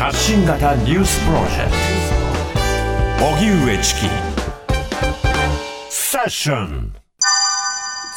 [0.00, 1.70] 発信型ニュースプロジェク
[3.18, 3.26] ト。
[3.26, 4.00] 荻上チキ。
[5.90, 6.94] セッション。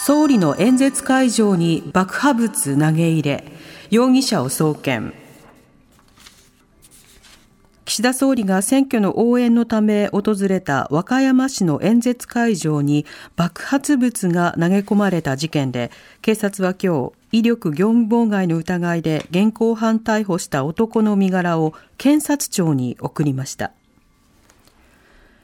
[0.06, 3.44] 総理の演説会場に爆破物投げ入れ。
[3.90, 5.14] 容疑者を送検。
[7.84, 13.06] 岸田総理が選挙の応援のため訪れた和歌山市の演説会場に
[13.36, 15.92] 爆発物が投げ込まれた事件で
[16.22, 23.72] 警察は今日威力業務妨害の疑いで現行犯逮捕した男の身柄を検察庁に送りました。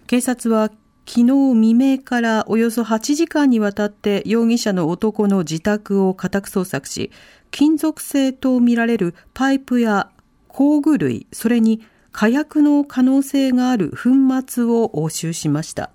[0.06, 0.70] 警察は
[1.08, 7.10] 昨日未明からおよそ8時間にわたって容疑者の男の自宅を家宅捜索し
[7.50, 10.12] 金属製とみられるパイプや
[10.48, 14.10] 工具類それに火薬の可能性がある粉
[14.48, 15.90] 末を押収しました。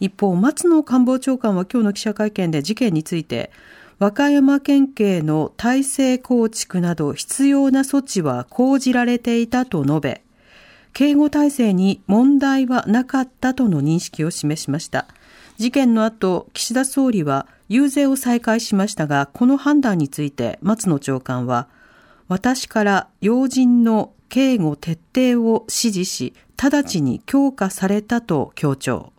[0.00, 3.52] 一方松野官房長官は今日の記者会見で事件について
[4.02, 10.22] 和歌山県警の体制構築など必要な措置は講じられていたと述べ、
[10.92, 15.06] 警護体制に問題はなかったとの認識を示しました。
[15.56, 21.68] 事件の後、岸田総理は遊説を再開しましたが、この判断について松野長官は、
[22.26, 29.12] 私から要人の警護徹底を指示し、直ちに強化されたと強調。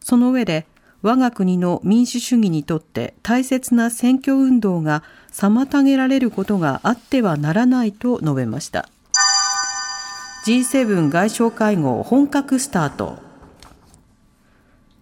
[0.00, 0.66] その上で、
[1.02, 8.88] 我が国の民主主義にとって大切な選挙運動が妨げられることがあってはならないと述べました。
[10.46, 13.18] G7 外相会合本格スタート。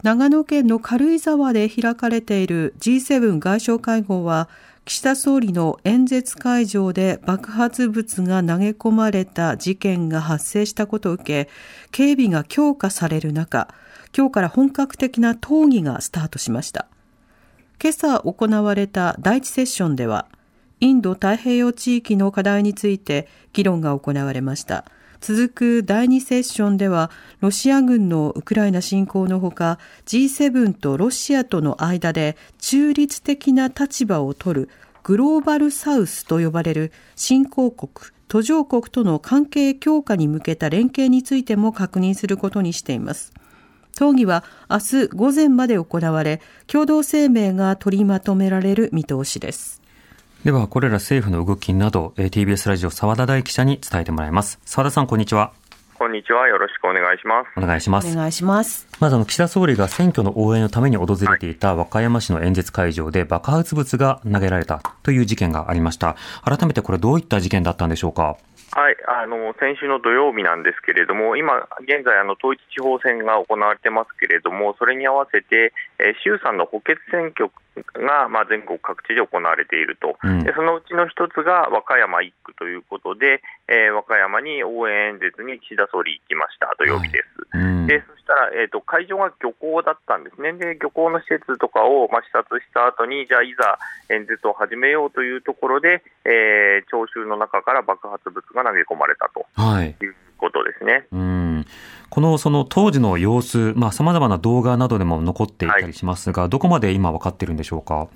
[0.02, 4.48] 長野県の軽井沢で開かれている G7 外相会合は
[4.84, 11.50] 岸田総理の演説会場で爆発物が投げ込まれた事件が発生したことを受け
[11.91, 13.69] 警備が強化される中
[14.17, 16.87] 今日から本格的な討議がスタートしました。
[17.81, 20.27] 今朝行われた第一セッションでは、
[20.81, 24.84] インド太平洋地域の課題について議論が行われました。
[25.20, 27.10] 続く第2セッションでは、
[27.41, 34.69] ロシア軍のウクライナ侵攻のほか、G7 とロシアとの間で中立的な立場を取る
[35.03, 37.91] グローバルサウスと呼ばれる新興国、
[38.28, 43.32] 途上国との関係強化に向けた連携についても確認することにしています。
[43.98, 49.82] 討議は明日午前まで行われ、共同声明が取りまとめられる見通しです。
[50.44, 54.60] では、これら政府の動きなど、TBS ラジオ澤田大記者に伝えてもらいます。
[54.64, 55.53] 澤田さん、こんにちは。
[55.98, 56.47] こんにちは。
[56.47, 57.48] よろしくお願いします。
[57.56, 58.12] お願いします。
[58.12, 58.87] お願いします。
[59.00, 66.14] まず、あの、岸田総理が選挙の応援のために訪れていた和歌山市の演説会場で爆発物が投げられたという事件がありました。
[66.44, 68.37] 改めてこれどういった事件だったんでしょうか
[68.73, 77.51] はい、あの先週の土曜日なんですけれども、今現在あの統一地方選が行われてますけれども、それに合わせて、えー、衆参の補欠選挙
[77.95, 87.56] が、まあ、全国各地で行われていると、うん、でそのうちの一つが和歌山1区ということで、えー、和歌山に応援演説に岸田総理行きました土曜日です。
[87.56, 87.62] はい。
[87.62, 93.79] うん、でそしたら、えーと、会場が漁港だったんですね、で漁港の施設とかを、まあ、視察した後に、じゃあ、いざ
[94.11, 99.46] 演説を始めようというところで、えー、聴衆の中から爆発物が投げ込まれたと
[100.04, 101.06] いうことですね。
[101.12, 101.64] うん
[102.10, 108.08] このその当時の様子、さまざ、まな動画などでも残っていたりしますが、はい、どこまで今、分かっているんでしょうか。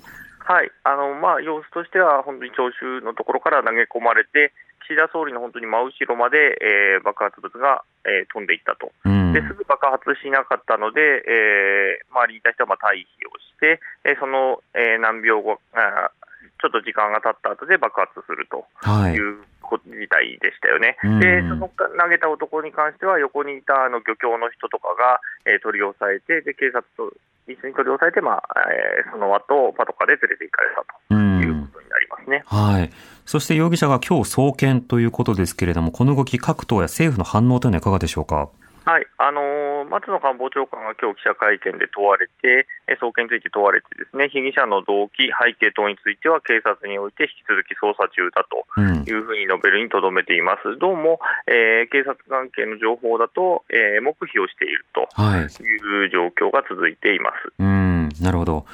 [0.43, 4.51] はいあのまあ、様子としては、本当に聴衆のところから投げ込まれて、
[4.83, 16.11] 岸田総理の本当に真後ろまで、えー、爆発物が、えー、飛んでいったと、うん、ですぐ爆発しなかったので、えー、周りにいた人はまあ退避をして、えー、その、えー、何秒後あ、
[16.59, 18.67] ちょっと時間が経った後で爆発すると
[19.07, 19.43] いう、
[19.73, 27.11] はい事態でしたよね、でその投げた男に関しては、横にいたあの漁協の人とかが、えー、取り押さえて、で警察と
[27.47, 31.15] 一緒に取り押さえて、まあえー、その後パトカーで連れて行かれたと。
[31.15, 32.43] いうことになりますね。
[32.45, 32.89] はい。
[33.25, 38.49] そして容疑者が今日送検ということですけれども、この動き、各党や政府の反応というのはいかがでしょうか？
[38.83, 42.67] はい、あのー、松野官房長官が今日記者会見で問われて、
[42.99, 48.67] 送検について問われて、ですね被疑者の動機、背景等については警察において引き続き捜査中だと
[49.07, 55.47] いうふうに述べるにとどめています、うん、どうも、えー、警察関係の情報だと、えー、黙秘をしているとい。
[55.47, 57.55] う状況が続いています。
[57.55, 58.65] はい、うんなるほど。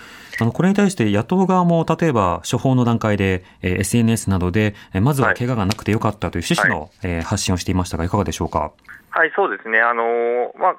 [0.41, 8.71] あのこれに対して野党側も例えば処方の段階で、えー、SNS などで、えまずは怪我がなくてよかったという趣旨の、はい、えー、発信をしていましたが、いかがでしょうか？
[9.11, 9.79] はい、そうですね。
[9.81, 10.75] あのー、まあ、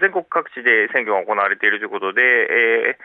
[0.00, 2.98] 全国各地で選挙が行われているということで、え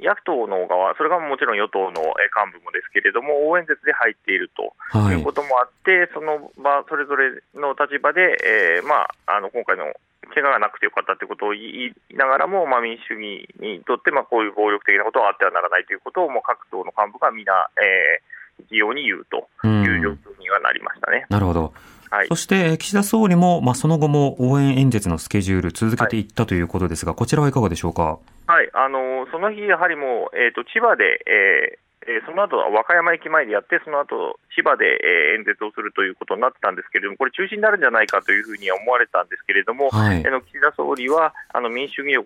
[0.00, 2.02] ー、野党の側、それがもちろん与党の
[2.34, 4.74] 幹部もですけれども、応援説で入っていると
[5.10, 9.92] いうこともあって、はい、その場、それぞれの立場で、えーまあ、あの今回の
[10.34, 21.26] 怪我がなくてよかったということを言いながらも、まあ、民主主義にとって、まあ、こういう暴力的なことはあってはならないということを、もう各党の幹部が皆、えー、一様に言うという状況にはなりましたね。
[21.28, 21.72] なるほど
[22.12, 22.26] はい。
[22.28, 28.18] そして、岸田総理も、まあ、その後も応援演説のスケジュール続けていったということですが、こちらはいかがでしょうか？
[28.46, 40.26] はい、あのその日、やはりもう、えー、と千葉で、えーえーその後は和歌山駅前でやって、その後千葉で、えー演説をするということになってたんですけれども、これ、中止になるんじゃないかというふうには思われたんですけれども、はい。
[40.26, 42.18] あの岸田総理はあの民主主義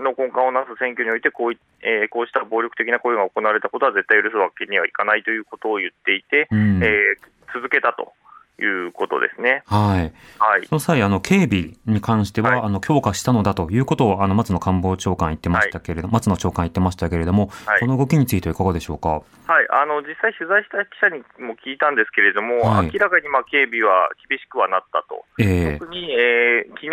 [0.00, 6.82] の根幹をなす選挙においてこうい、えーこうした暴力的な行為が行われたことは絶対許すわけにはいかないということを言っていて、うん。
[6.82, 8.12] えー続けたと
[8.60, 9.62] いうことですね。
[9.66, 10.12] はい。
[10.38, 10.66] はい。
[10.66, 12.60] その際、あの、警備に関しては、はい。
[12.62, 17.80] あの、強化したのだということを、あの、松野官房長官言ってましたけれども、松野長官言ってましたけれども、はい。
[17.80, 19.22] この動きについてはいかがでしょうか？
[19.48, 22.90] はい、あの実際、取材した記者にも聞いたんですけれども、はい。
[22.92, 25.78] 明らかにまあ警備は厳しくはなったと、ええ。
[25.78, 26.88] 特に、えー昨日、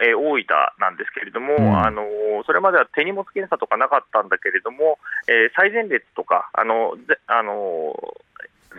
[0.00, 0.46] えー大分
[0.78, 1.78] なんですけれども、うん。
[1.78, 2.02] あの
[2.46, 7.92] それまでは手荷物検査とかなかったんだけれども、えー最前列とか、あのぜあの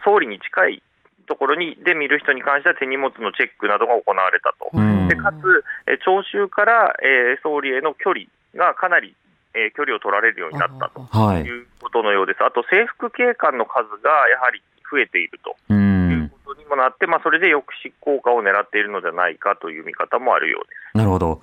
[0.04, 0.84] 総理に近い
[1.30, 4.74] ところにで見る人に関しては手荷物のチェックなどが行われたと。
[4.74, 9.16] うんでかつ、えー聴衆から、えー総理への距離がかなり、
[9.54, 11.02] えー距離を取られるようになったと。
[11.06, 11.44] はい。
[11.44, 12.44] いうことのようです。
[12.44, 15.74] あと制服警官の数がやはり増えているとう。
[15.74, 15.80] いう
[16.26, 20.98] んことにもなって、まあ、それで抑止効果を狙っているのではないかという見方もあるようです。
[20.98, 21.42] なるほど。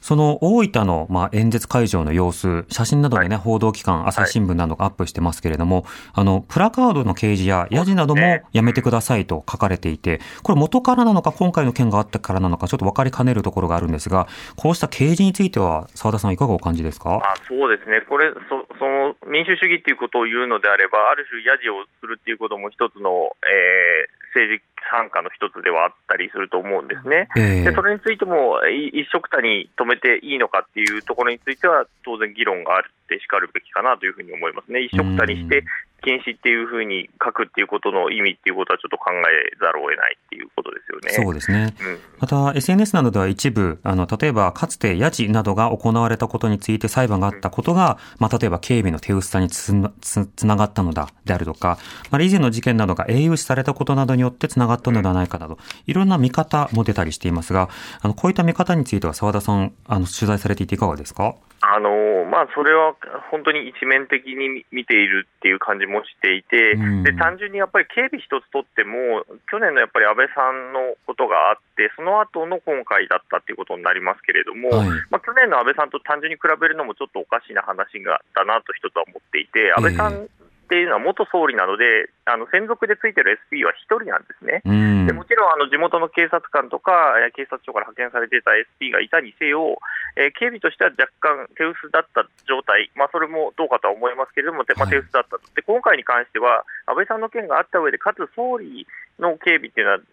[0.00, 5.84] その大分の、まあ、演説会場の様子、写真などでね、報道機関、朝日新聞などがアップしてますけれども、
[6.14, 8.22] あの、プラカードの掲示やヤジなども
[8.52, 17.16] やめてくださいと書かれていて、これ元からなのか、今回の件があったからなのか、ちょっと分かりかねるところがあるんですが、こうした掲示については、澤田さんいかがお感じですか？
[17.16, 24.62] あそうですね、これそ、その民主主義ということを言うのであれば、ある種、ヤジをするっていうことも一つの、えー政治
[24.92, 27.28] 参加の一つではあったりすると思うんですね。
[27.34, 27.64] ええ。
[27.64, 34.80] でそれについても、い一緒くたに止めていいのかっていうところについては、当然議論があるってしかるべきかなというふうに思いますね。
[34.80, 35.64] 一緒くたにして
[36.02, 41.10] 禁止っていうふうに書くっていうことの意味っていうことはちょっと考えざるを得ないっていうことですよね。
[41.24, 41.74] そうですね。
[41.80, 51.78] うんまた、SNS などでは一部、あの、例えば、かつてヤジなどが行われたことについて裁判があったことが、まあ、例えば警備の手薄さにつなつつながったのだ、であるとか、
[52.10, 57.68] まあ、以前の事件などが英雄視されたことなどによってつながったのではないかなど、いろんな見方も出たりしていますが、
[58.00, 61.34] あの、こういった見方については澤田さん、あの、取材されていていかがですか？
[61.60, 62.94] あのまあ、それは
[63.30, 67.02] 本当に一面的に見ているっていう感じもしていて、うん。
[67.02, 74.88] で単純にやっぱり警備一つとっても、去年のやっぱり安倍さんのことがあって、その後の今回だったっていうことになりますけれども、はい。
[75.10, 80.30] まあ、去年の安倍さんと単純に比べるのもちょっとおかしな話がだなと一つは思っていて、安倍さん
[80.68, 84.60] っていうのは元総理なので、あの専属でついてる SP は1人なんですね。
[84.68, 85.16] うんで。
[85.16, 89.80] もちろんあの地元の警察官とか、えー警察庁から派遣されていた SP がいたにせよ、
[90.20, 98.84] えー警備としては若干手薄だった状態、まあ、それもどうかとは思いますけれども、てまあ、はい手薄だったと、で今回に関しては、安倍さんの件があった上で、かつ総理
[99.16, 100.04] の警備っていうのは、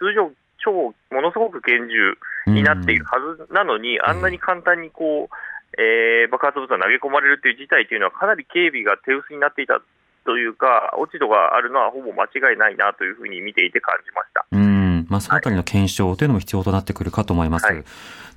[0.00, 2.16] 通常、超ものすごく厳重
[2.50, 5.34] になっているはずなのに、あんなに簡単にこう、
[5.78, 9.80] えー爆発物が投げ込まれるという事態というのは、かなり警備が手薄になっていた
[10.24, 14.46] というか、落ち度があるのはほぼ間違いないなというふうに見ていて感じました。
[14.52, 15.06] うん。
[15.08, 17.66] まあ、そのあたりの検証というのも必要となってくるかと思います。
[17.66, 17.84] はい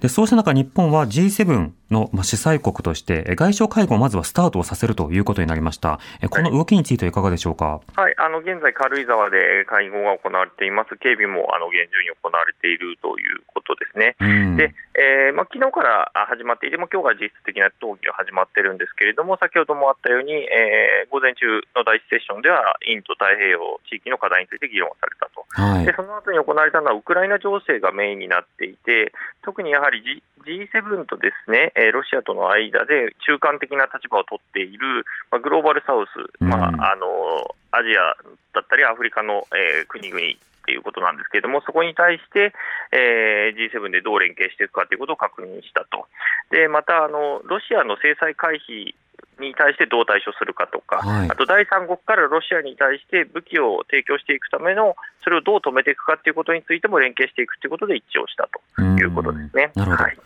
[0.02, 6.00] で、そうした中、日本は G7 のまあ主催国として、え外相会合をまずはスタートをさせるということになりました。
[6.22, 7.82] えこの動きについてはいかがでしょうか？
[7.96, 14.16] はい、あの現在、軽井沢で会合が行われています、警備もあの厳重に行われているということですね。
[14.20, 14.58] うん。
[14.58, 25.44] で、えーまあ昨日からあ始まっていて、も今日が実質的な討議が始まってるんですけれども、先ほどもあったように、えー午前中の第一セッションでは、インド太平洋地域の課題について議論されたと。
[25.52, 25.94] はいで。
[25.94, 29.12] その後に行われたのはウクライナ情勢がメインになっていて、
[29.44, 38.16] 特にやはり、G、G7 とですね、えーロシアとの間で中間的な立場を取っている、まあ、グローバルサウス、まあうんあのアジア
[38.54, 40.20] だったりアフリカの、えー国々
[40.62, 42.54] っていうことなんですけれども、そこに対して、
[42.92, 46.08] えー G7 でどう連携していくかということを確認したと。
[46.52, 48.94] で、また、あの、ロシアの制裁回避
[49.42, 51.30] に対してどう対処するかとか、はい。
[51.30, 59.72] あと第三国からロシアに対して武器を提供していくための、それをどう止めていくかということについても連携していくということで一致をしたということですね。
[59.76, 60.04] なるほど。
[60.04, 60.18] はい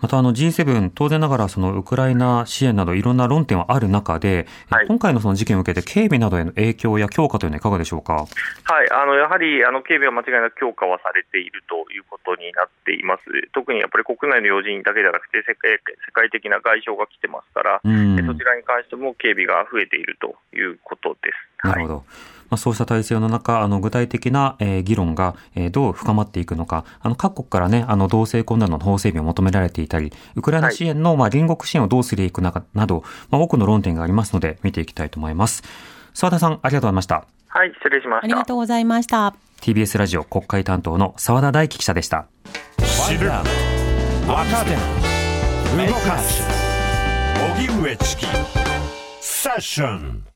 [0.00, 8.14] またあの G7、当然ながらそのウクライナ支援などいろんな論点はある中で、はい今回のその事件を受けて警備などへの影響や強化というのはいかがでしょうか？
[8.14, 8.28] はい、
[8.90, 13.22] あのやはりあの警備は間違いなく強化はされているということになっています。
[13.52, 15.72] 特にやっぱり国内の要人だけじゃなくて世界
[16.06, 18.16] 世界的な外相が来てますから、うん。
[18.26, 21.66] そちらに関しても警備が増えているということです。
[21.66, 22.04] なるほど。
[22.50, 35.62] まあ、そうした体制の中、あの、具体的な、えー議論が、えーどう深まっていくのか、あの、各国からね、あの、同性婚などの法整備を求められていたり、ウクライナ支援の、まあ、隣国支援をどうするいくのかなど、まあ、多くの論点がありますので、見ていきたいと思います。
[36.14, 37.24] 澤田さん、ありがとうございました。
[37.48, 38.24] はい、失礼しました。
[38.24, 39.34] ありがとうございました。
[39.60, 42.26] TBS ラジオ国会担当の澤田大樹記者でした。
[42.78, 44.76] 知る若手
[45.86, 46.42] 動かす
[47.56, 48.26] 荻上チキ
[49.20, 50.27] セッション